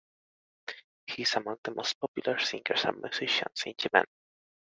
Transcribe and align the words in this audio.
He 1.05 1.21
is 1.21 1.35
among 1.35 1.57
the 1.63 1.75
most 1.75 1.99
popular 1.99 2.39
singers 2.39 2.85
and 2.85 2.99
musicians 3.01 3.61
in 3.67 3.75
Yemen. 3.93 4.07